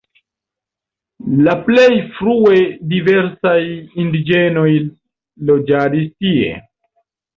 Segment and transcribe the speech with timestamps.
[1.47, 2.63] La plej frue
[2.93, 3.59] diversaj
[4.05, 4.69] indiĝenoj
[5.51, 6.61] loĝadis tie.